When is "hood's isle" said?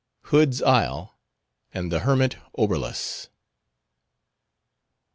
0.23-1.15